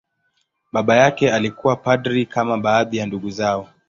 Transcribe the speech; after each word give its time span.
Baba 0.71 0.95
yake 0.95 1.31
alikuwa 1.33 1.75
padri, 1.75 2.25
kama 2.25 2.57
baadhi 2.57 2.97
ya 2.97 3.05
ndugu 3.05 3.29
zao. 3.29 3.69